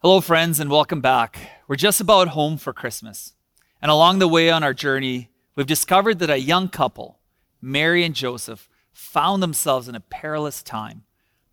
[0.00, 1.38] Hello, friends, and welcome back.
[1.66, 3.32] We're just about home for Christmas.
[3.80, 7.18] And along the way on our journey, we've discovered that a young couple,
[7.62, 11.04] Mary and Joseph, found themselves in a perilous time,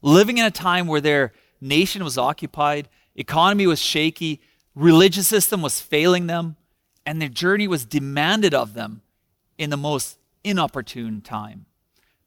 [0.02, 4.42] living in a time where their nation was occupied, economy was shaky,
[4.76, 6.58] religious system was failing them,
[7.06, 9.04] and their journey was demanded of them
[9.58, 11.66] in the most inopportune time.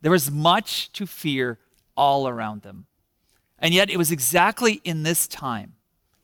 [0.00, 1.58] There was much to fear
[1.94, 2.86] all around them.
[3.58, 5.75] And yet, it was exactly in this time,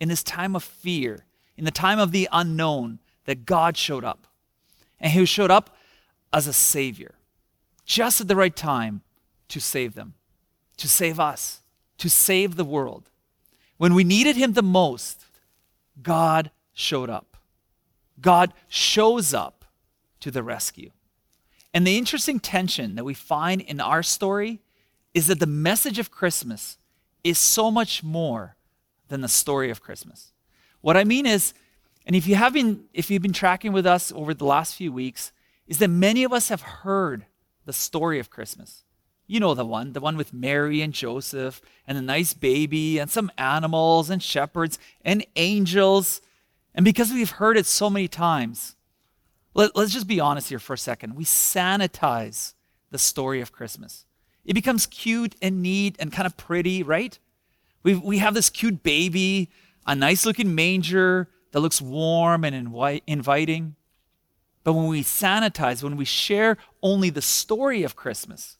[0.03, 1.25] in this time of fear,
[1.56, 4.27] in the time of the unknown, that God showed up.
[4.98, 5.77] And He showed up
[6.33, 7.15] as a Savior,
[7.84, 9.02] just at the right time
[9.46, 10.15] to save them,
[10.79, 11.60] to save us,
[11.98, 13.10] to save the world.
[13.77, 15.24] When we needed Him the most,
[16.02, 17.37] God showed up.
[18.21, 19.65] God shows up
[20.19, 20.91] to the rescue.
[21.73, 24.62] And the interesting tension that we find in our story
[25.15, 26.77] is that the message of Christmas
[27.23, 28.57] is so much more
[29.09, 30.33] than the story of Christmas.
[30.80, 31.55] What I mean is,
[32.06, 34.93] and if you have been if you've been tracking with us over the last few
[34.93, 35.32] weeks,
[35.66, 37.26] is that many of us have heard
[37.65, 38.85] the story of Christmas.
[39.26, 43.10] You know the one, the one with Mary and Joseph and the nice baby and
[43.10, 46.21] some animals and shepherds and angels.
[46.74, 48.76] And because we've heard it so many times,
[49.54, 51.15] let, us just be honest here for a second.
[51.15, 52.54] We sanitize
[52.91, 54.07] the story of Christmas.
[54.45, 57.19] It becomes cute and neat and kind of pretty, right?
[57.83, 59.51] We we have this cute baby,
[59.87, 63.77] a nice looking manger that looks warm and invi- inviting.
[64.65, 68.59] But when we sanitize, when we share only the story of Christmas,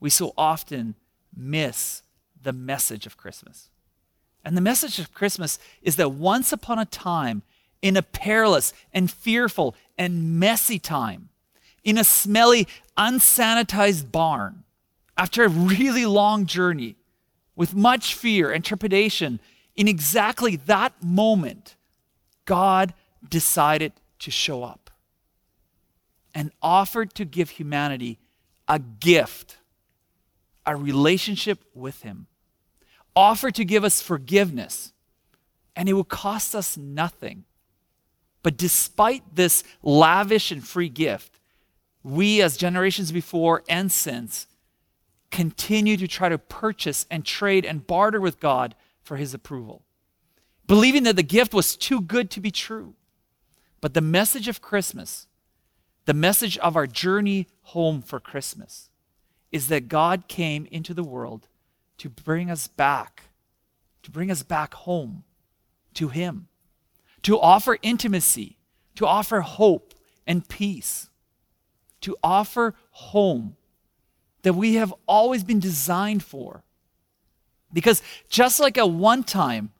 [0.00, 0.96] we so often
[1.34, 2.02] miss
[2.40, 3.70] the message of Christmas.
[4.44, 7.42] And the message of Christmas is that once upon a time,
[7.82, 11.28] in a perilous and fearful and messy time,
[11.84, 14.64] in a smelly, unsanitized barn,
[15.16, 16.96] after a really long journey,
[17.56, 19.40] with much fear and trepidation,
[19.74, 21.74] in exactly that moment,
[22.44, 22.94] God
[23.28, 24.90] decided to show up
[26.34, 28.18] and offered to give humanity
[28.68, 29.56] a gift,
[30.64, 32.26] a relationship with Him,
[33.14, 34.92] offered to give us forgiveness,
[35.74, 37.44] and it would cost us nothing.
[38.42, 41.40] But despite this lavish and free gift,
[42.02, 44.46] we, as generations before and since,
[45.36, 49.82] continue to try to purchase and trade and barter with God for his approval,
[50.66, 52.94] believing that the gift was too good to be true.
[53.82, 55.26] But the message of Christmas,
[56.06, 58.88] the message of our journey home for Christmas,
[59.52, 61.48] is that God came into the world
[61.98, 63.24] to bring us back,
[64.04, 65.22] to bring us back home
[65.92, 66.48] to Him,
[67.20, 68.56] to offer intimacy,
[68.94, 69.92] to offer hope
[70.26, 71.10] and peace,
[72.00, 73.56] to offer home
[74.46, 76.62] that we have always been designed for.
[77.72, 79.72] Because just like at one time,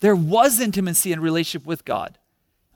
[0.00, 2.18] there was intimacy and relationship with God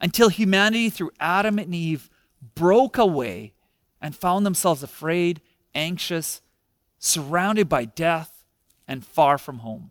[0.00, 2.08] until humanity, through Adam and Eve,
[2.54, 3.54] broke away
[4.00, 5.40] and found themselves afraid,
[5.74, 6.42] anxious,
[7.00, 8.44] surrounded by death,
[8.86, 9.90] and far from home.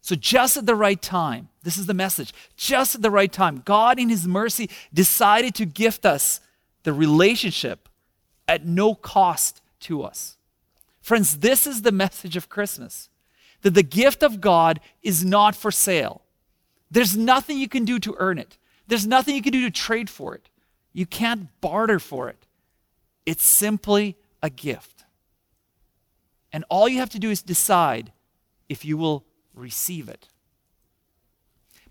[0.00, 3.62] So, just at the right time, this is the message, just at the right time,
[3.64, 6.38] God, in His mercy, decided to gift us
[6.84, 7.88] the relationship
[8.46, 10.36] at no cost to us.
[11.02, 13.10] Friends, this is the message of Christmas
[13.62, 16.22] that the gift of God is not for sale.
[16.90, 20.08] There's nothing you can do to earn it, there's nothing you can do to trade
[20.08, 20.48] for it.
[20.94, 22.46] You can't barter for it.
[23.24, 25.04] It's simply a gift.
[26.52, 28.12] And all you have to do is decide
[28.68, 29.24] if you will
[29.54, 30.28] receive it.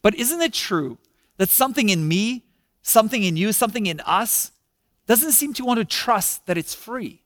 [0.03, 0.99] But isn't it true
[1.37, 2.45] that something in me,
[2.83, 4.51] something in you, something in us
[5.07, 7.20] doesn't seem to want to trust that it's free?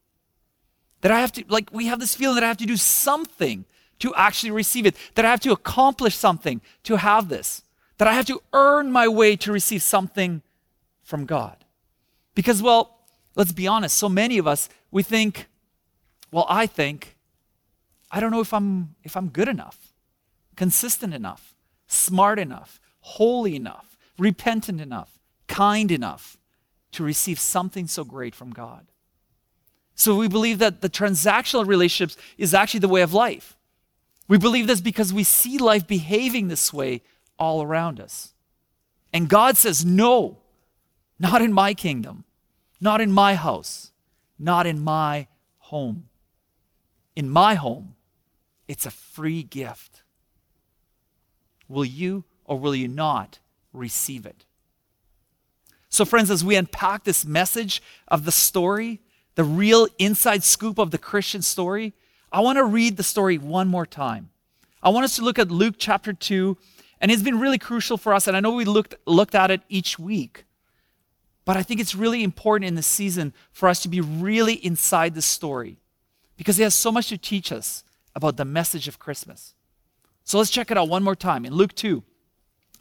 [1.05, 3.65] That I have to, like, we have this feeling that I have to do something
[3.99, 7.61] to actually receive it, that I have to accomplish something to have this,
[7.99, 10.41] that I have to earn my way to receive something
[11.03, 11.63] from God.
[12.33, 13.01] Because, well,
[13.35, 15.45] let's be honest, so many of us, we think,
[16.31, 17.15] well, I think,
[18.09, 19.93] I don't know if I'm if I'm good enough,
[20.55, 21.53] consistent enough,
[21.85, 26.35] smart enough, holy enough, repentant enough, kind enough
[26.93, 28.87] to receive something so great from God.
[29.95, 33.57] So we believe that the transactional relationships is actually the way of life.
[34.27, 37.01] We believe this because we see life behaving this way
[37.39, 38.33] all around us.
[39.13, 40.39] And God says, no,
[41.17, 42.25] not in my kingdom,
[42.81, 43.91] not in my house,
[44.37, 45.27] not in my
[45.59, 46.09] home.
[47.15, 47.95] In my home,
[48.67, 50.03] it's a free gift.
[51.69, 53.39] Will you or will you not
[53.71, 54.43] receive it?
[55.87, 58.99] So, friends, as we unpack this message of the story,
[59.35, 61.93] the real inside scoop of the Christian story,
[62.31, 64.29] I want to read the story one more time.
[64.81, 66.57] I want us to look at Luke chapter 2,
[67.01, 68.27] And it's been really crucial for us.
[68.27, 70.45] And I know we looked, looked at it each week.
[71.43, 75.13] But I think it's really important in this season for us to be really inside
[75.13, 75.77] the story
[76.37, 77.83] because it has so much to teach us
[78.15, 79.53] about the message of Christmas.
[80.23, 82.03] So let's check it out one more time in Luke 2.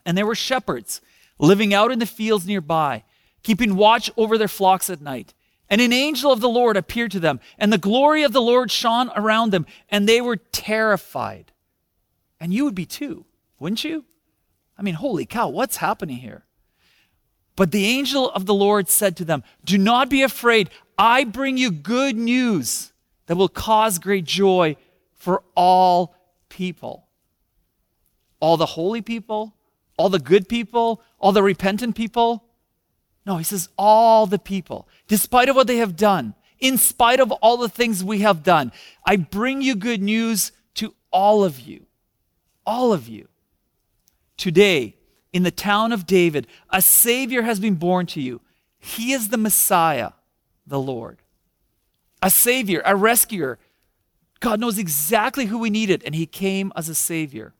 [0.06, 1.00] And there were shepherds
[1.38, 3.04] living out in the fields nearby,
[3.42, 5.34] keeping watch over their flocks at night.
[5.70, 8.70] And an angel of the Lord appeared to them, and the glory of the Lord
[8.70, 11.52] shone around them, and they were terrified.
[12.38, 13.24] And you would be too,
[13.58, 14.04] wouldn't you?
[14.78, 16.44] I mean, holy cow, what's happening here?
[17.56, 20.70] But the angel of the Lord said to them, Do not be afraid.
[20.98, 22.92] I bring you good news
[23.26, 24.76] that will cause great joy
[25.12, 26.14] for all
[26.48, 27.06] people.
[28.40, 29.54] All the holy people,
[29.96, 32.44] all the good people, all the repentant people.
[33.26, 37.32] No, he says all the people, despite of what they have done, in spite of
[37.32, 38.72] all the things we have done,
[39.04, 41.86] I bring you good news to all of you.
[42.66, 43.28] All of you.
[44.36, 44.96] Today,
[45.32, 48.40] in the town of David, a Savior has been born to you.
[48.78, 50.12] He is the Messiah,
[50.66, 51.18] the Lord.
[52.22, 53.58] A Savior, a rescuer.
[54.40, 57.54] God knows exactly who we needed, and He came as a Savior.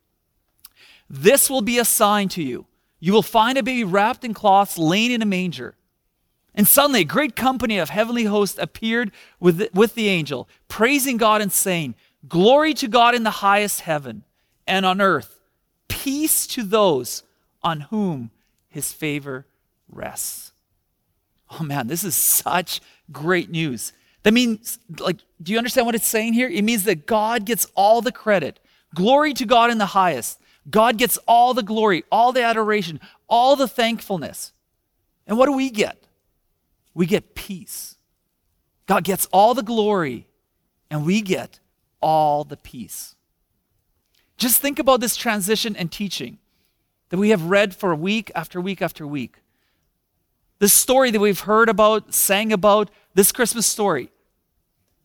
[1.09, 2.67] This will be a sign to you.
[3.05, 5.75] You will find a baby wrapped in cloths, laying in a manger.
[6.55, 11.19] And suddenly, a great company of heavenly hosts appeared with the, with the angel, praising
[11.19, 11.97] God and saying,
[12.27, 14.25] Glory to God in the highest heaven,
[14.67, 15.39] and on earth,
[15.87, 17.25] peace to those
[17.63, 18.31] on whom
[18.71, 19.45] his favor
[19.87, 20.53] rests.
[21.51, 22.81] Oh man, this is such
[23.13, 23.93] great news.
[24.23, 26.49] That means, like, do you understand what it's saying here?
[26.49, 28.61] It means that God gets all the credit.
[28.95, 30.41] Glory to God in the highest.
[30.71, 34.53] God gets all the glory, all the adoration, all the thankfulness.
[35.27, 36.03] And what do we get?
[36.95, 37.97] We get peace.
[38.87, 40.27] God gets all the glory,
[40.91, 41.61] and we get
[42.01, 43.17] all the peace.
[44.37, 46.39] Just think about this transition and teaching
[47.09, 49.37] that we have read for week after week after week.
[50.59, 54.11] This story that we've heard about, sang about, this Christmas story.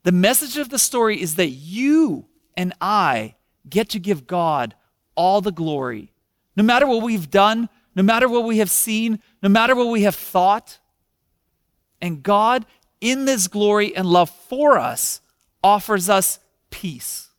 [0.03, 3.35] The message of the story is that you and I
[3.69, 4.75] get to give God
[5.19, 6.13] all the glory.
[6.55, 10.03] No matter what we've done, no matter what we have seen, no matter what we
[10.03, 10.79] have thought.
[12.01, 12.65] And God,
[13.01, 15.19] in this glory and love for us,
[15.61, 16.39] offers us
[16.69, 17.31] peace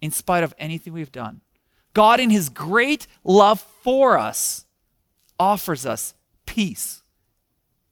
[0.00, 1.40] in spite of anything we've done.
[1.92, 4.66] God, in his great love for us,
[5.38, 6.14] offers us
[6.46, 7.04] peace.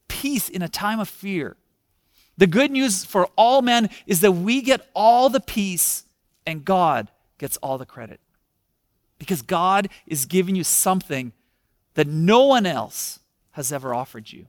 [0.09, 1.55] Peace in a time of fear.
[2.37, 6.03] The good news for all men is that we get all the peace
[6.45, 8.19] and God gets all the credit.
[9.23, 11.31] Because God is giving you something
[11.93, 13.19] that no one else
[13.51, 14.47] has ever offered you.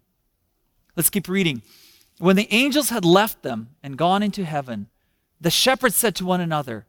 [0.96, 1.62] Let's keep reading.
[2.18, 4.88] When the angels had left them and gone into heaven,
[5.40, 6.86] the shepherds said to one another,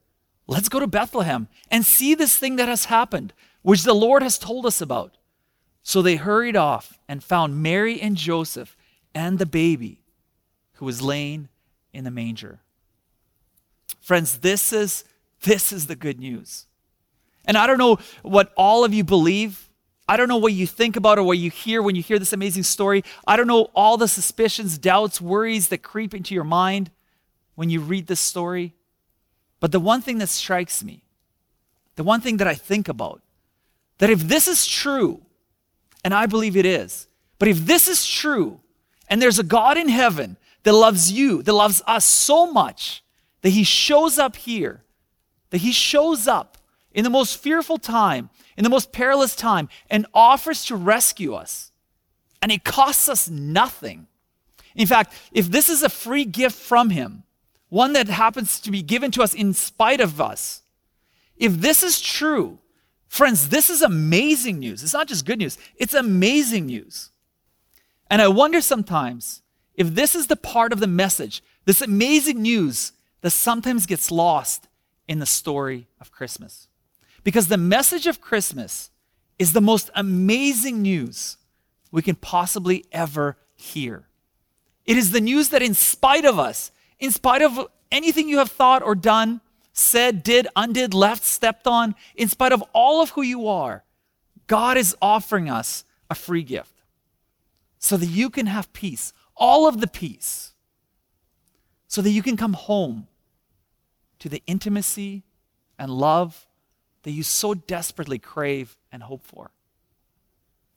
[0.47, 4.39] Let's go to Bethlehem and see this thing that has happened, which the Lord has
[4.39, 5.17] told us about.
[5.83, 8.75] So they hurried off and found Mary and Joseph
[9.13, 10.01] and the baby
[10.73, 11.49] who was laying
[11.93, 12.61] in the manger.
[14.01, 15.03] Friends, this is
[15.41, 16.65] this is the good news.
[17.47, 19.69] And I don't know what all of you believe.
[20.07, 22.33] I don't know what you think about or what you hear when you hear this
[22.33, 23.03] amazing story.
[23.27, 26.91] I don't know all the suspicions, doubts, worries that creep into your mind
[27.55, 28.73] when you read this story.
[29.59, 31.03] But the one thing that strikes me,
[31.95, 33.21] the one thing that I think about,
[33.97, 35.21] that if this is true,
[36.03, 37.07] and I believe it is,
[37.39, 38.59] but if this is true,
[39.07, 43.03] and there's a God in heaven that loves you, that loves us so much
[43.41, 44.83] that he shows up here,
[45.51, 46.57] that he shows up
[46.95, 51.71] in the most fearful time, in the most perilous time, and offers to rescue us.
[52.41, 54.07] And it costs us nothing.
[54.75, 57.23] In fact, if this is a free gift from him,
[57.67, 60.61] one that happens to be given to us in spite of us,
[61.35, 62.59] if this is true,
[63.09, 64.81] friends, this is amazing news.
[64.81, 67.11] It's not just good news, it's amazing news.
[68.09, 69.41] And I wonder sometimes
[69.73, 74.69] if this is the part of the message, this amazing news that sometimes gets lost
[75.09, 76.69] in the story of Christmas.
[77.25, 78.89] Because the message of Christmas
[79.37, 81.35] is the most amazing news
[81.91, 84.07] we can possibly ever hear.
[84.85, 88.51] It is the news that, in spite of us, in spite of anything you have
[88.51, 89.41] thought or done,
[89.73, 93.83] said, did, undid, left, stepped on, in spite of all of who you are,
[94.47, 96.83] God is offering us a free gift
[97.77, 100.53] so that you can have peace all of the peace
[101.87, 103.07] so that you can come home
[104.19, 105.23] to the intimacy
[105.77, 106.44] and love
[107.05, 109.51] that you so desperately crave and hope for.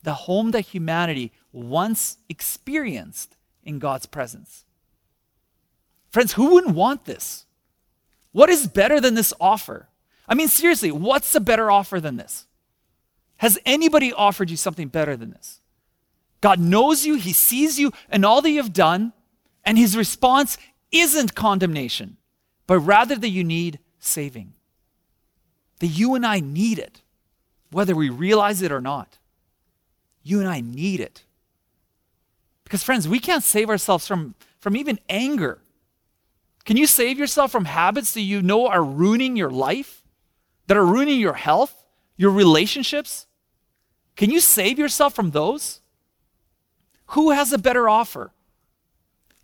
[0.03, 4.67] The home that humanity once experienced in God's presence.
[6.11, 7.47] Friends, who wouldn't want this?
[8.33, 9.89] What is better than this offer?
[10.29, 12.47] I mean, seriously, what's a better offer than this?
[13.39, 15.61] Has anybody offered you something better than this?
[16.43, 19.15] God knows you, He sees you, and all that you've done,
[19.65, 20.59] and His response
[20.93, 22.19] isn't condemnation,
[22.67, 24.53] but rather that you need saving.
[25.79, 27.03] That you and I need it,
[27.71, 29.19] whether we realize it or not.
[30.23, 31.25] You and I need it.
[32.65, 35.61] Because, friends, we can't save ourselves from, from even anger.
[36.65, 40.03] Can you save yourself from habits that you know are ruining your life,
[40.67, 41.85] that are ruining your health,
[42.17, 43.27] your relationships?
[44.17, 45.81] Can you save yourself from those?
[47.13, 48.33] Who has a better offer?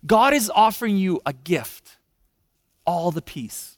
[0.05, 1.97] God is offering you a gift,
[2.85, 3.74] all the peace,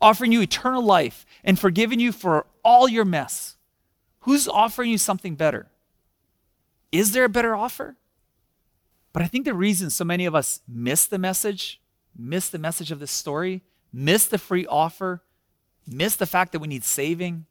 [0.00, 3.56] offering you eternal life and forgiving you for all your mess.
[4.20, 5.68] Who's offering you something better?
[6.92, 7.96] Is there a better offer?
[9.12, 11.80] But I think the reason so many of us miss the message,
[12.16, 13.62] miss the message of this story,
[13.92, 15.22] miss the free offer,
[15.86, 17.46] miss the fact that we need saving,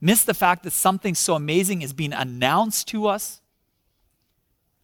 [0.00, 3.40] miss the fact that something so amazing is being announced to us,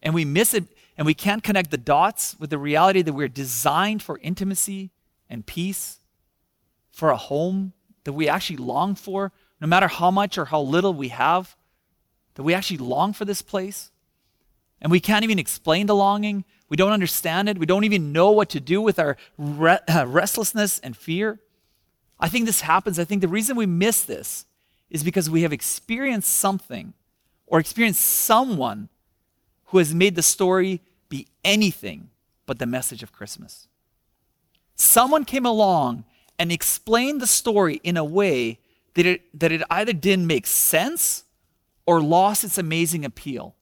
[0.01, 0.65] and we miss it
[0.97, 4.91] and we can't connect the dots with the reality that we're designed for intimacy
[5.29, 5.98] and peace,
[6.99, 7.71] for a home
[8.03, 11.55] that we actually long for, no matter how much or how little we have,
[12.35, 13.91] that we actually long for this place.
[14.81, 16.43] And we can't even explain the longing.
[16.67, 17.57] We don't understand it.
[17.57, 21.39] We don't even know what to do with our re- restlessness and fear.
[22.19, 22.99] I think this happens.
[22.99, 24.45] I think the reason we miss this
[24.89, 26.93] is because we have experienced something
[27.47, 28.89] or experienced someone
[29.65, 32.09] who has made the story be anything
[32.45, 33.67] but the message of Christmas.
[34.75, 36.03] Someone came along
[36.39, 38.59] and explained the story in a way
[38.95, 41.25] that it, that it either didn't make sense
[41.85, 43.55] or lost its amazing appeal.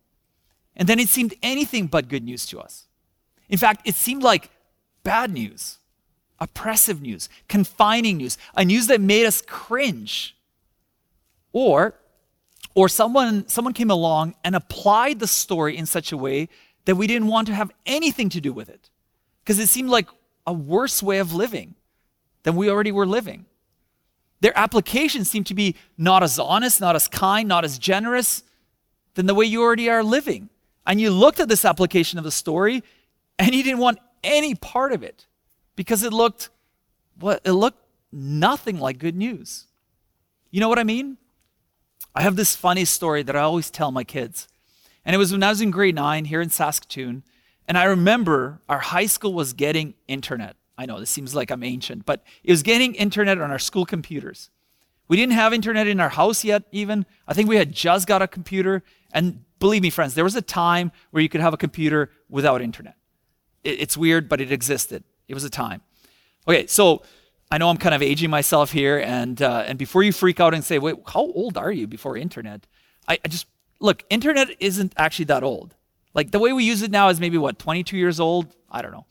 [0.75, 2.85] And then it seemed anything but good news to us.
[3.49, 4.51] In fact, it seemed like
[5.03, 5.79] bad news,
[6.39, 10.35] oppressive news, confining news, a news that made us cringe.
[11.51, 11.95] Or,
[12.75, 16.49] or someone, someone came along and applied the story in such a way
[16.85, 18.89] that we didn't want to have anything to do with it
[19.43, 20.07] because it seemed like
[20.45, 21.73] a worse way of living
[22.47, 23.45] than we already were living.
[24.39, 28.41] Their application seemed to be not as honest, not as kind, not as generous
[29.15, 30.47] than the way you already are living.
[30.85, 32.85] And you looked at this application of the story
[33.37, 35.25] and you didn't want any part of it
[35.75, 36.49] because it looked
[37.19, 39.65] what it looked nothing like good news.
[40.49, 41.17] You know what I mean?
[42.15, 44.47] I have this funny story that I always tell my kids.
[45.03, 47.23] And it was when I was in grade nine here in Saskatoon.
[47.67, 50.55] And I remember our high school was getting internet.
[50.77, 53.85] I know this seems like I'm ancient, but it was getting internet on our school
[53.85, 54.49] computers.
[55.07, 57.05] We didn't have internet in our house yet, even.
[57.27, 58.83] I think we had just got a computer.
[59.11, 62.61] And believe me, friends, there was a time where you could have a computer without
[62.61, 62.95] internet.
[63.63, 65.03] It's weird, but it existed.
[65.27, 65.81] It was a time.
[66.47, 67.01] Okay, so
[67.51, 70.53] I know I'm kind of aging myself here, and uh, and before you freak out
[70.53, 72.67] and say, "Wait, how old are you before internet?"
[73.07, 73.47] I, I just
[73.79, 75.75] look, internet isn't actually that old.
[76.13, 78.55] Like the way we use it now is maybe what, 22 years old?
[78.71, 79.05] I don't know.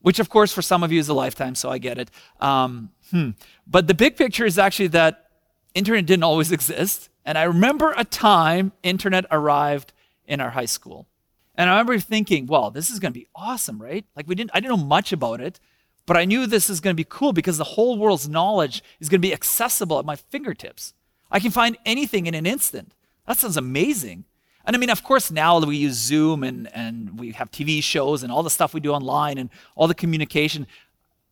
[0.00, 2.10] Which, of course, for some of you is a lifetime, so I get it.
[2.40, 3.30] Um, hmm.
[3.66, 5.30] But the big picture is actually that
[5.74, 7.08] internet didn't always exist.
[7.24, 9.92] And I remember a time internet arrived
[10.24, 11.08] in our high school.
[11.54, 14.04] And I remember thinking, well, this is going to be awesome, right?
[14.14, 15.58] Like we didn't, I didn't know much about it,
[16.06, 19.08] but I knew this is going to be cool because the whole world's knowledge is
[19.08, 20.94] going to be accessible at my fingertips.
[21.30, 22.94] I can find anything in an instant.
[23.26, 24.24] That sounds amazing.
[24.68, 27.82] And I mean, of course, now that we use Zoom and, and we have TV
[27.82, 30.66] shows and all the stuff we do online and all the communication.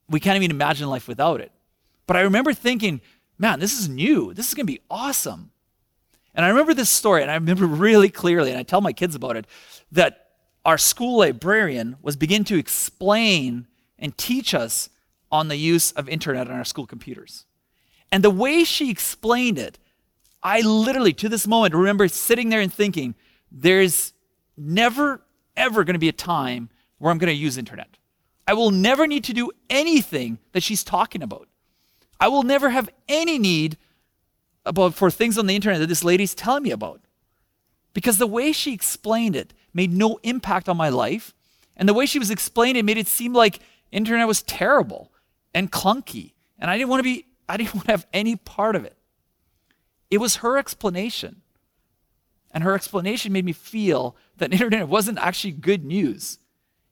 [0.09, 1.53] We can't even imagine life without it.
[2.07, 3.03] But I remember thinking,
[3.37, 4.33] man, this is new.
[4.33, 5.51] This is going to be awesome.
[6.35, 9.15] And I remember this story, and I remember really clearly, and I tell my kids
[9.15, 9.47] about it,
[9.93, 10.31] that
[10.65, 13.67] our school librarian was beginning to explain
[13.99, 14.89] and teach us
[15.31, 17.45] on the use of internet on our school computers.
[18.11, 19.79] And the way she explained it
[20.47, 23.17] I literally, to this moment, remember sitting there and thinking,
[23.51, 24.13] there's
[24.57, 25.23] never,
[25.57, 27.97] ever going to be a time where I'm going to use internet.
[28.47, 31.49] I will never need to do anything that she's talking about.
[32.21, 33.77] I will never have any need
[34.65, 37.01] about for things on the internet that this lady's telling me about.
[37.93, 41.35] Because the way she explained it made no impact on my life.
[41.77, 43.61] And the way she was explaining it made it seem like
[43.93, 45.13] internet was terrible
[45.55, 46.33] and clunky.
[46.59, 48.97] And I didn't want to be, I didn't want to have any part of it.
[50.11, 51.43] It was her explanation.
[52.57, 56.39] And her explanation made me feel that internet wasn't actually good news.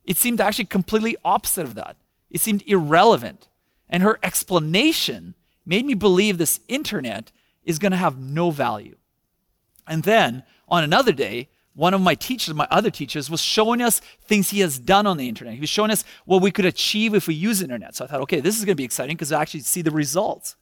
[0.05, 1.97] It seemed actually completely opposite of that.
[2.31, 3.49] It seemed irrelevant.
[3.89, 7.33] And her explanation made me believe this internet
[7.65, 8.97] is going to have no value.
[9.87, 14.01] And then on another day, one of my teachers, my other teachers, was showing us
[14.21, 15.55] things he has done on the internet.
[15.55, 17.97] He was showing us what we could achieve if we use internet.
[17.97, 19.91] So I thought, okay, this is going to be exciting because I actually see the
[19.91, 20.57] results.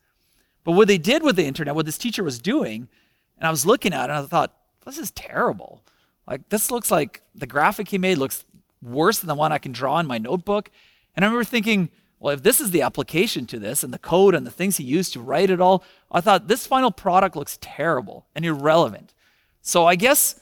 [0.62, 2.88] But what they did with the internet, what this teacher was doing,
[3.36, 4.54] And I was looking at it and I thought,
[4.84, 5.82] this is terrible.
[6.26, 8.44] Like, this looks like the graphic he made looks
[8.82, 10.70] worse than the one I can draw in my notebook.
[11.14, 14.34] And I remember thinking, well, if this is the application to this and the code
[14.34, 17.58] and the things he used to write it all, I thought this final product looks
[17.60, 19.12] terrible and irrelevant.
[19.60, 20.40] So I guess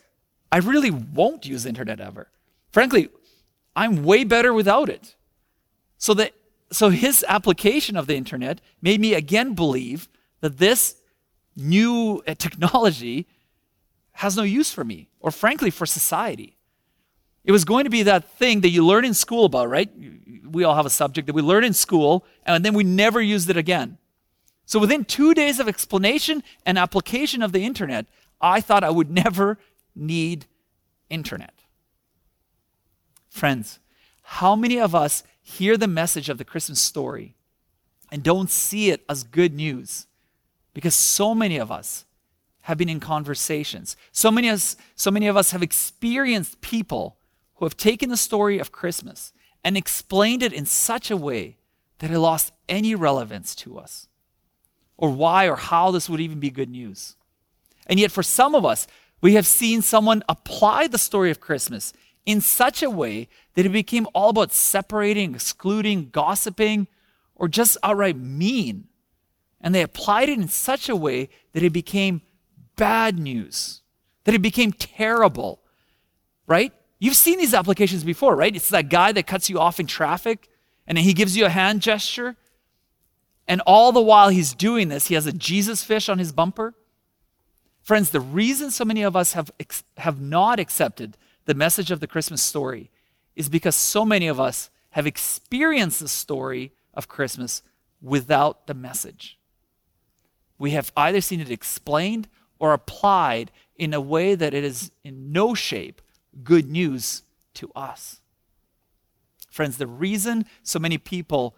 [0.52, 2.28] I really won't use internet ever.
[2.70, 3.08] Frankly,
[3.74, 5.14] I'm way better without it.
[5.96, 6.32] So that
[6.72, 10.08] so his application of the internet made me again believe
[10.40, 10.96] that this
[11.56, 13.26] new uh, technology
[14.20, 16.58] has no use for me or frankly for society.
[17.42, 19.88] It was going to be that thing that you learn in school about, right?
[20.44, 23.48] We all have a subject that we learn in school and then we never used
[23.48, 23.96] it again.
[24.66, 28.04] So within two days of explanation and application of the internet,
[28.42, 29.56] I thought I would never
[29.96, 30.44] need
[31.08, 31.54] internet.
[33.30, 33.78] Friends,
[34.22, 37.36] how many of us hear the message of the Christmas story
[38.12, 40.08] and don't see it as good news?
[40.74, 42.04] Because so many of us
[42.62, 43.96] have been in conversations.
[44.12, 47.16] So many, of us, so many of us have experienced people
[47.56, 49.32] who have taken the story of Christmas
[49.64, 51.56] and explained it in such a way
[51.98, 54.08] that it lost any relevance to us,
[54.96, 57.16] or why or how this would even be good news.
[57.86, 58.86] And yet, for some of us,
[59.20, 61.92] we have seen someone apply the story of Christmas
[62.24, 66.86] in such a way that it became all about separating, excluding, gossiping,
[67.34, 68.88] or just outright mean.
[69.60, 72.22] And they applied it in such a way that it became
[72.80, 73.82] bad news,
[74.24, 75.60] that it became terrible,
[76.46, 76.72] right?
[76.98, 78.56] You've seen these applications before, right?
[78.56, 80.48] It's that guy that cuts you off in traffic
[80.86, 82.36] and he gives you a hand gesture.
[83.46, 86.72] And all the while he's doing this, he has a Jesus fish on his bumper.
[87.82, 89.50] Friends, the reason so many of us have,
[89.98, 92.90] have not accepted the message of the Christmas story
[93.36, 97.62] is because so many of us have experienced the story of Christmas
[98.00, 99.38] without the message.
[100.58, 102.28] We have either seen it explained
[102.60, 106.00] or applied in a way that it is in no shape
[106.44, 107.22] good news
[107.54, 108.20] to us.
[109.50, 111.56] Friends, the reason so many people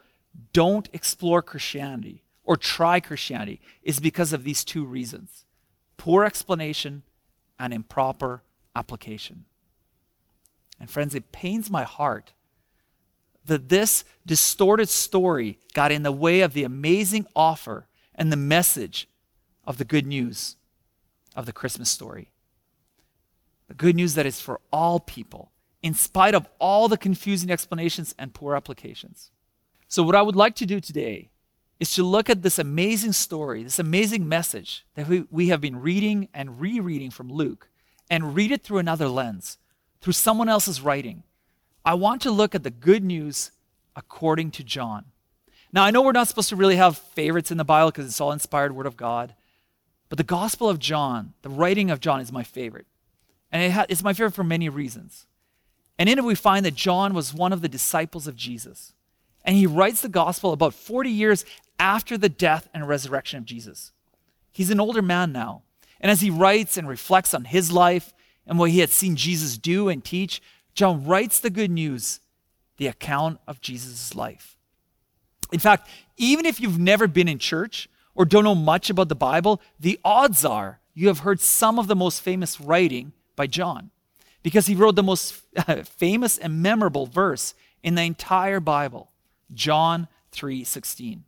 [0.54, 5.44] don't explore Christianity or try Christianity is because of these two reasons
[5.98, 7.02] poor explanation
[7.60, 8.42] and improper
[8.74, 9.44] application.
[10.80, 12.32] And friends, it pains my heart
[13.44, 17.86] that this distorted story got in the way of the amazing offer
[18.16, 19.08] and the message
[19.64, 20.56] of the good news
[21.34, 22.30] of the Christmas story.
[23.68, 25.50] The good news that is for all people,
[25.82, 29.30] in spite of all the confusing explanations and poor applications.
[29.88, 31.30] So, what I would like to do today
[31.80, 35.80] is to look at this amazing story, this amazing message that we, we have been
[35.80, 37.68] reading and rereading from Luke,
[38.08, 39.58] and read it through another lens,
[40.00, 41.24] through someone else's writing.
[41.84, 43.50] I want to look at the good news
[43.96, 45.06] according to John.
[45.72, 48.20] Now, I know we're not supposed to really have favorites in the Bible because it's
[48.20, 49.34] all inspired Word of God,
[50.12, 52.84] but the Gospel of John, the writing of John, is my favorite.
[53.50, 55.24] And it ha- it's my favorite for many reasons.
[55.98, 58.92] And in it, we find that John was one of the disciples of Jesus.
[59.42, 61.46] And he writes the gospel about 40 years
[61.80, 63.92] after the death and resurrection of Jesus.
[64.50, 65.62] He's an older man now.
[65.98, 68.12] And as he writes and reflects on his life
[68.46, 70.42] and what he had seen Jesus do and teach,
[70.74, 72.20] John writes the good news,
[72.76, 74.58] the account of Jesus' life.
[75.54, 79.14] In fact, even if you've never been in church or don't know much about the
[79.14, 83.90] Bible, the odds are you have heard some of the most famous writing by John
[84.42, 85.34] because he wrote the most
[85.84, 89.10] famous and memorable verse in the entire Bible,
[89.52, 91.22] John 3:16.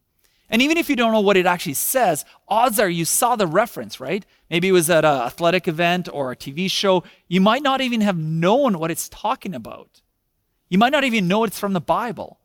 [0.50, 3.46] And even if you don't know what it actually says, odds are you saw the
[3.46, 4.24] reference, right?
[4.50, 7.02] Maybe it was at an athletic event or a TV show.
[7.28, 10.02] You might not even have known what it's talking about.
[10.68, 12.38] You might not even know it's from the Bible,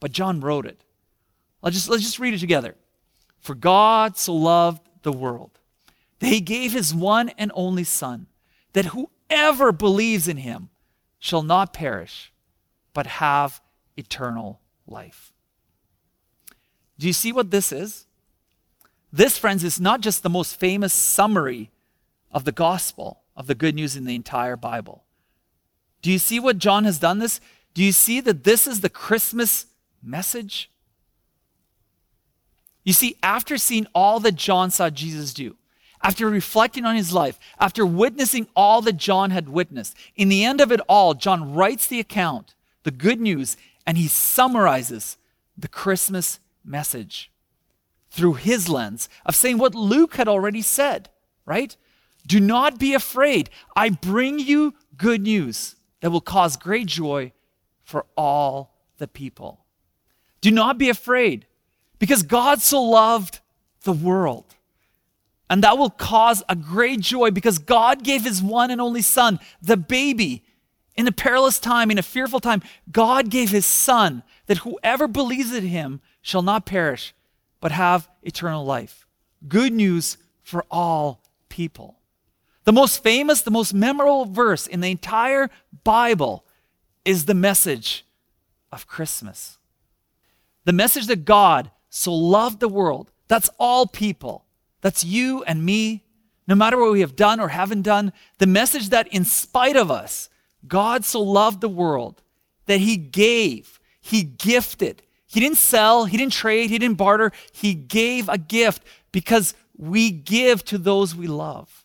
[0.00, 0.82] but John wrote it.
[1.62, 2.74] Let's just, let's just read it together.
[3.44, 5.60] For God so loved the world
[6.18, 8.26] that he gave his one and only Son
[8.72, 10.70] that whoever believes in him
[11.18, 12.32] shall not perish,
[12.94, 13.60] but have
[13.98, 15.34] eternal life.
[16.98, 18.06] Do you see what this is?
[19.12, 21.70] This, friends, is not just the most famous summary
[22.32, 25.04] of the gospel, of the good news in the entire Bible.
[26.00, 27.40] Do you see what John has done this?
[27.74, 29.66] Do you see that this is the Christmas
[30.02, 30.70] message?
[32.84, 35.56] You see, after seeing all that John saw Jesus do,
[36.02, 40.60] after reflecting on his life, after witnessing all that John had witnessed, in the end
[40.60, 45.16] of it all, John writes the account, the good news, and he summarizes
[45.56, 47.30] the Christmas message
[48.10, 51.08] through his lens of saying what Luke had already said,
[51.46, 51.74] right?
[52.26, 53.48] Do not be afraid.
[53.74, 57.32] I bring you good news that will cause great joy
[57.82, 59.64] for all the people.
[60.40, 61.46] Do not be afraid
[61.98, 63.40] because God so loved
[63.82, 64.54] the world
[65.50, 69.38] And that will cause a great joy because God gave his one and only son,
[69.60, 70.42] the baby,
[70.96, 72.62] in a perilous time, in a fearful time.
[72.90, 77.14] God gave his son that whoever believes in him shall not perish,
[77.60, 79.06] but have eternal life.
[79.46, 81.98] Good news for all people.
[82.64, 85.50] The most famous, the most memorable verse in the entire
[85.84, 86.46] Bible
[87.04, 88.06] is the message
[88.72, 89.58] of Christmas.
[90.64, 94.44] The message that God so love the world, that's all people,
[94.80, 96.02] that's you and me,
[96.48, 99.92] no matter what we have done or haven't done, the message that in spite of
[99.92, 100.28] us,
[100.66, 102.20] God so loved the world
[102.66, 105.02] that he gave, he gifted.
[105.26, 107.30] He didn't sell, he didn't trade, he didn't barter.
[107.52, 111.84] He gave a gift because we give to those we love.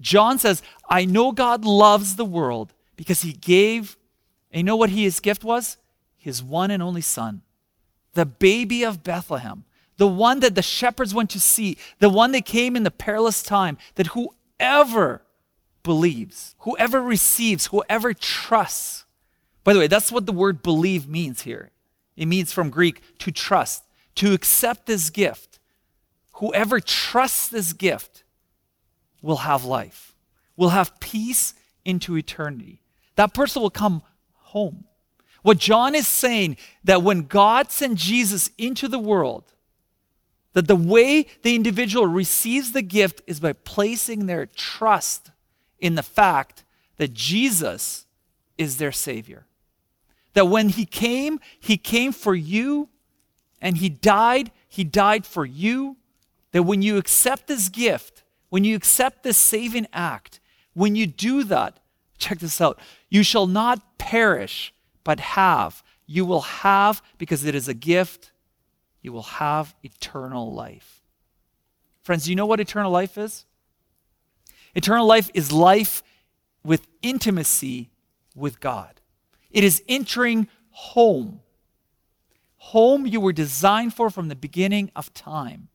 [0.00, 3.96] John says, I know God loves the world because he gave,
[4.50, 5.76] and you know what his gift was?
[6.16, 7.42] His one and only son,
[8.14, 9.64] the baby of Bethlehem,
[9.96, 13.42] the one that the shepherds went to see, the one that came in the perilous
[13.42, 15.22] time, that whoever
[15.82, 19.04] believes, whoever receives, whoever trusts.
[19.64, 21.70] By the way, that's what the word believe means here.
[22.16, 23.84] It means from Greek to trust,
[24.16, 25.58] to accept this gift.
[26.34, 28.24] Whoever trusts this gift
[29.20, 30.14] will have life,
[30.56, 32.82] will have peace into eternity.
[33.16, 34.02] That person will come
[34.34, 34.84] home.
[35.42, 39.52] What John is saying that when God sent Jesus into the world,
[40.52, 45.30] that the way the individual receives the gift is by placing their trust
[45.78, 46.64] in the fact
[46.96, 48.06] that Jesus
[48.58, 49.46] is their Savior.
[50.34, 52.88] That when He came, He came for you,
[53.60, 55.96] and He died, He died for you.
[56.52, 60.38] That when you accept this gift, when you accept this saving act,
[60.74, 61.80] when you do that,
[62.18, 62.78] check this out,
[63.08, 64.74] you shall not perish,
[65.04, 65.82] but have.
[66.06, 68.32] You will have, because it is a gift,
[69.00, 71.02] you will have eternal life.
[72.02, 73.46] Friends, do you know what eternal life is?
[74.74, 76.02] Eternal life is life
[76.64, 77.90] with intimacy
[78.34, 79.00] with God.
[79.50, 81.40] It is entering home.
[82.56, 85.68] Home you were designed for from the beginning of time.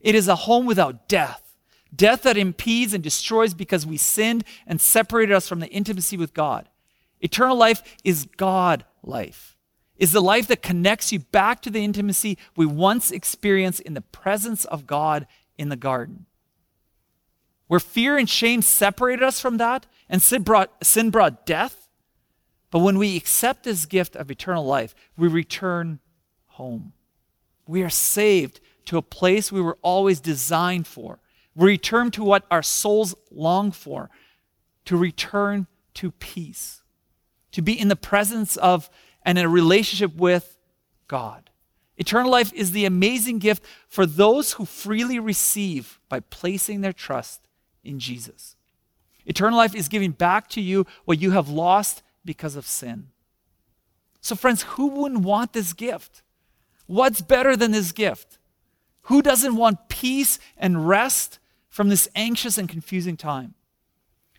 [0.00, 1.56] It is a home without death,
[1.94, 6.34] death that impedes and destroys because we sinned and separated us from the intimacy with
[6.34, 6.68] God.
[7.20, 9.56] Eternal life is God life,
[9.96, 14.00] is the life that connects you back to the intimacy we once experienced in the
[14.00, 15.26] presence of God
[15.56, 16.26] in the garden
[17.68, 21.88] where fear and shame separated us from that, and sin brought, sin brought death.
[22.70, 26.00] But when we accept this gift of eternal life, we return
[26.46, 26.92] home.
[27.66, 31.18] We are saved to a place we were always designed for.
[31.54, 34.10] We return to what our souls long for,
[34.84, 36.82] to return to peace,
[37.56, 38.90] to be in the presence of
[39.22, 40.58] and in a relationship with
[41.08, 41.48] God.
[41.96, 47.48] Eternal life is the amazing gift for those who freely receive by placing their trust
[47.82, 48.56] in Jesus.
[49.24, 53.06] Eternal life is giving back to you what you have lost because of sin.
[54.20, 56.20] So, friends, who wouldn't want this gift?
[56.84, 58.38] What's better than this gift?
[59.04, 61.38] Who doesn't want peace and rest
[61.70, 63.54] from this anxious and confusing time?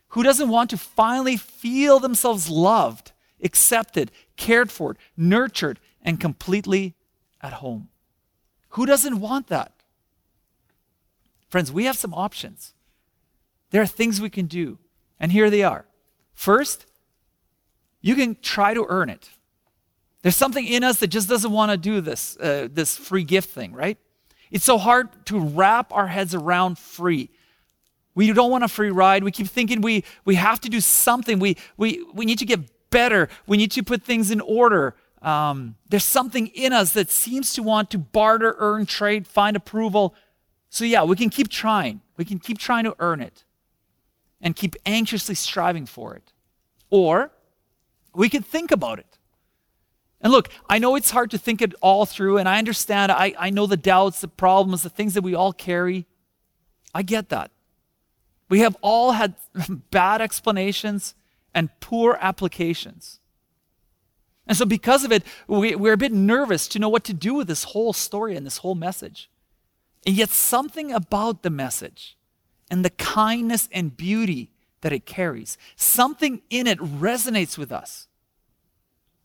[0.09, 3.11] Who doesn't want to finally feel themselves loved,
[3.43, 6.95] accepted, cared for, nurtured, and completely
[7.41, 7.89] at home?
[8.69, 9.73] Who doesn't want that?
[11.49, 12.73] Friends, we have some options.
[13.71, 14.77] There are things we can do,
[15.19, 15.85] and here they are.
[16.33, 16.85] First,
[18.01, 19.29] you can try to earn it.
[20.21, 23.49] There's something in us that just doesn't want to do this, uh, this free gift
[23.49, 23.97] thing, right?
[24.51, 27.29] It's so hard to wrap our heads around free.
[28.17, 29.23] We don't want a free ride.
[29.23, 31.37] We keep thinking we, we have to do something.
[31.37, 33.29] We, we, we need to get better.
[33.45, 34.95] We need to put things in order.
[35.21, 40.15] Um, there's something in us that seems to want to barter, earn, trade, find approval.
[40.71, 42.01] So, yeah, we can keep trying.
[42.17, 43.43] We can keep trying to earn it
[44.41, 46.33] and keep anxiously striving for it.
[46.89, 47.29] Or
[48.15, 49.19] we could think about it.
[50.21, 53.11] And look, I know it's hard to think it all through, and I understand.
[53.11, 56.07] I, I know the doubts, the problems, the things that we all carry.
[56.95, 57.51] I get that.
[58.49, 59.35] We have all had
[59.91, 61.15] bad explanations
[61.53, 63.19] and poor applications.
[64.47, 67.33] And so, because of it, we, we're a bit nervous to know what to do
[67.33, 69.29] with this whole story and this whole message.
[70.05, 72.17] And yet, something about the message
[72.71, 75.57] and the kindness and beauty that it carries.
[75.75, 78.07] Something in it resonates with us.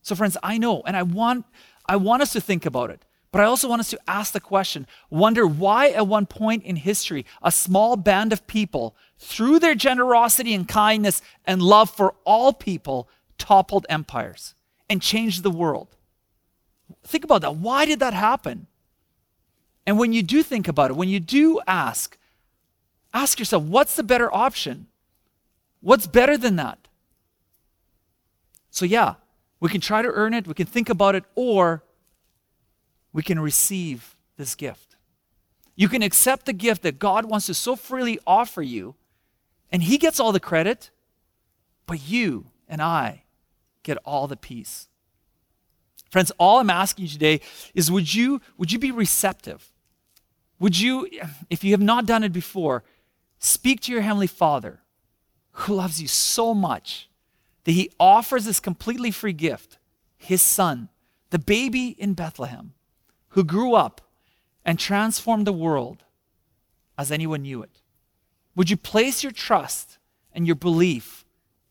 [0.02, 1.46] So, friends, I know, and I want,
[1.86, 4.40] I want us to think about it, but I also want us to ask the
[4.40, 9.74] question wonder why, at one point in history, a small band of people, through their
[9.74, 14.54] generosity and kindness and love for all people, toppled empires
[14.88, 15.96] and changed the world.
[17.04, 17.56] Think about that.
[17.56, 18.68] Why did that happen?
[19.86, 22.16] And when you do think about it, when you do ask,
[23.14, 24.86] Ask yourself, what's the better option?
[25.80, 26.88] What's better than that?
[28.70, 29.14] So, yeah,
[29.60, 31.84] we can try to earn it, we can think about it, or
[33.12, 34.96] we can receive this gift.
[35.74, 38.94] You can accept the gift that God wants to so freely offer you,
[39.70, 40.90] and He gets all the credit,
[41.86, 43.24] but you and I
[43.82, 44.88] get all the peace.
[46.10, 47.40] Friends, all I'm asking you today
[47.74, 49.72] is would you, would you be receptive?
[50.58, 51.08] Would you,
[51.48, 52.84] if you have not done it before,
[53.38, 54.80] speak to your Heavenly Father
[55.52, 57.08] who loves you so much
[57.64, 59.78] that He offers this completely free gift,
[60.18, 60.90] His Son,
[61.30, 62.74] the baby in Bethlehem,
[63.32, 64.00] who grew up
[64.64, 66.04] and transformed the world
[66.96, 67.82] as anyone knew it?
[68.54, 69.98] Would you place your trust
[70.32, 71.24] and your belief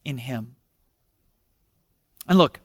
[0.04, 0.56] in Him?
[2.28, 2.60] And look,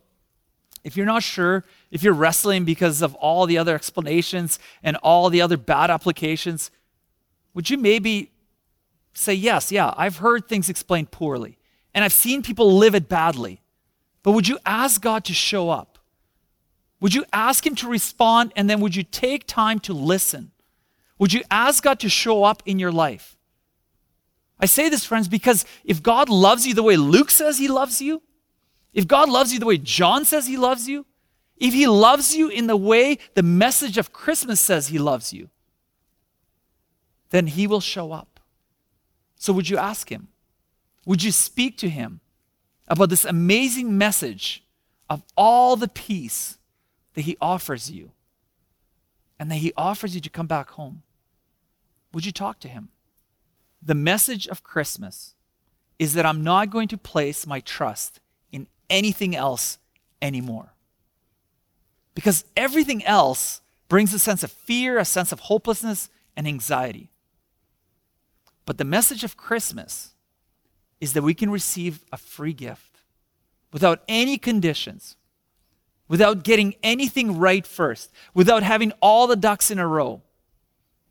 [0.84, 5.30] if you're not sure, if you're wrestling because of all the other explanations and all
[5.30, 6.72] the other bad applications,
[7.54, 8.32] would you maybe
[9.14, 11.58] say, Yes, yeah, I've heard things explained poorly,
[11.94, 13.62] and I've seen people live it badly.
[14.24, 15.97] But would you ask God to show up?
[17.00, 20.52] Would you ask Him to respond, and then would you take time to listen?
[21.20, 23.38] Would you ask God to show up in your life?
[24.60, 28.02] I say this, friends, because if God loves you the way Luke says He loves
[28.02, 28.24] you,
[28.94, 31.06] if God loves you the way John says He loves you,
[31.58, 35.50] if He loves you in the way the message of Christmas says He loves you,
[37.30, 38.40] then He will show up.
[39.36, 40.30] So, would you ask Him?
[41.06, 42.22] Would you speak to Him
[42.88, 44.64] about this amazing message
[45.10, 46.58] of all the peace
[47.18, 48.12] that He offers you
[49.40, 51.02] and that He offers you to come back home,
[52.14, 52.90] would you talk to Him?
[53.82, 55.34] The message of Christmas
[55.98, 58.20] is that I'm not going to place my trust
[58.52, 59.80] in anything else
[60.22, 60.74] anymore.
[62.14, 67.10] Because everything else brings a sense of fear, a sense of hopelessness, and anxiety.
[68.68, 70.14] But the message of Christmas
[71.02, 73.00] is that we can receive a free gift
[73.74, 75.16] without any conditions,
[76.08, 80.22] without getting anything right first, without having all the ducks in a row,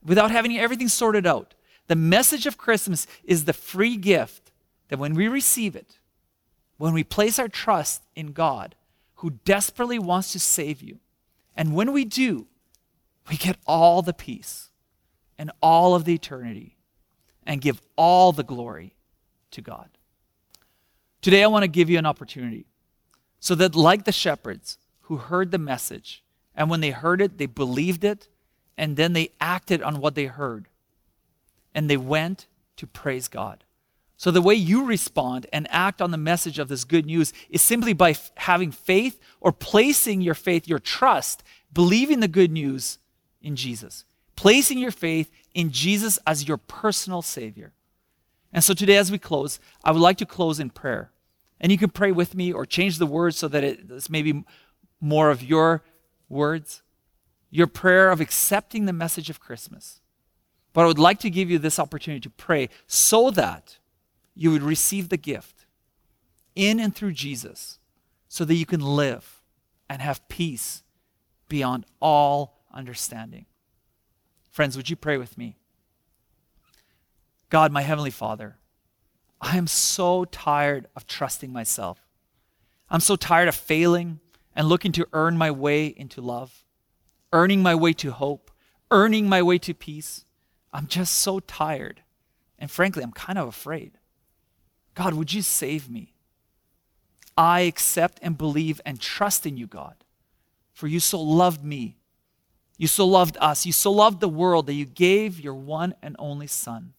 [0.05, 1.55] without having everything sorted out.
[1.89, 4.51] The message of Christmas is the free gift
[4.89, 5.99] that when we receive it,
[6.79, 8.75] when we place our trust in God,
[9.17, 10.99] who desperately wants to save you,
[11.57, 12.47] and when we do,
[13.31, 14.71] we get all the peace
[15.39, 16.77] and all of the eternity
[17.45, 18.95] and give all the glory
[19.53, 19.89] to God.
[21.23, 22.67] Today, I want to give you an opportunity
[23.41, 26.25] so that, like the shepherds, who heard the message.
[26.55, 28.29] And when they heard it, they believed it,
[28.77, 30.67] and then they acted on what they heard.
[31.75, 33.65] And they went to praise God.
[34.17, 37.61] So, the way you respond and act on the message of this good news is
[37.61, 41.43] simply by f- having faith or placing your faith, your trust,
[41.73, 42.99] believing the good news
[43.43, 47.75] in Jesus, placing your faith in Jesus as your personal Savior.
[48.55, 51.13] And so, today, as we close, I would like to close in prayer.
[51.61, 54.45] And you can pray with me or change the words so that it's maybe
[55.01, 55.83] more of your
[56.29, 56.83] words,
[57.51, 60.01] your prayer of accepting the message of Christmas.
[60.73, 63.79] But I would like to give you this opportunity to pray so that
[64.35, 65.67] you would receive the gift
[66.55, 67.79] in and through Jesus
[68.29, 69.43] so that you can live
[69.89, 70.83] and have peace
[71.49, 73.47] beyond all understanding.
[74.51, 75.57] Friends, would you pray with me?
[77.49, 78.57] God, my Heavenly Father,
[79.41, 82.01] I am so tired of trusting myself.
[82.91, 84.21] I'm so tired of failing
[84.57, 86.65] and looking to earn my way into love,
[87.33, 88.51] earning my way to hope,
[88.91, 90.25] earning my way to peace.
[90.73, 92.03] I'm just so tired.
[92.59, 93.99] And frankly, I'm kind of afraid.
[94.95, 96.15] God, would you save me?
[97.37, 99.95] I accept and believe and trust in you, God,
[100.73, 101.99] for you so loved me.
[102.79, 103.67] You so loved us.
[103.67, 106.95] You so loved the world that you gave your one and only Son,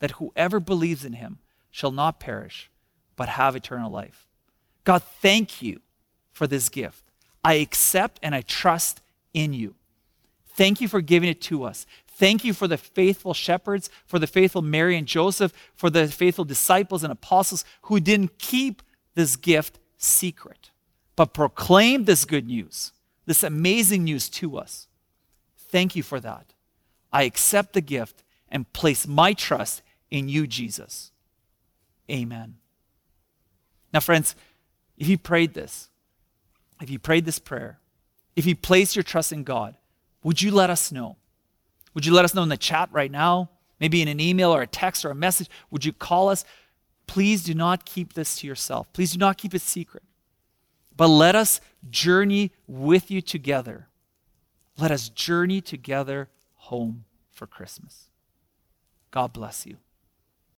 [0.00, 1.38] that whoever believes in him
[1.70, 2.70] shall not perish,
[3.16, 4.28] but have eternal life.
[4.84, 5.80] God, thank you
[6.40, 7.04] for this gift.
[7.44, 9.02] I accept and I trust
[9.34, 9.74] in you.
[10.46, 11.84] Thank you for giving it to us.
[12.08, 16.46] Thank you for the faithful shepherds, for the faithful Mary and Joseph, for the faithful
[16.46, 18.80] disciples and apostles who didn't keep
[19.14, 20.70] this gift secret,
[21.14, 22.92] but proclaimed this good news,
[23.26, 24.88] this amazing news to us.
[25.58, 26.54] Thank you for that.
[27.12, 31.12] I accept the gift and place my trust in you, Jesus.
[32.10, 32.54] Amen.
[33.92, 34.34] Now, friends,
[34.96, 35.89] if you prayed this,
[36.80, 37.78] if you prayed this prayer,
[38.36, 39.76] if you place your trust in God,
[40.22, 41.16] would you let us know?
[41.94, 43.50] Would you let us know in the chat right now?
[43.80, 45.48] Maybe in an email or a text or a message?
[45.70, 46.44] Would you call us?
[47.06, 48.92] Please do not keep this to yourself.
[48.92, 50.04] Please do not keep it secret.
[50.96, 53.88] But let us journey with you together.
[54.78, 58.10] Let us journey together home for Christmas.
[59.10, 59.78] God bless you.